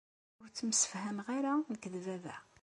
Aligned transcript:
Ur 0.41 0.47
ttemsefhameɣ 0.49 1.27
ara 1.37 1.51
nekk 1.71 1.83
d 1.93 1.95
baba. 2.05 2.35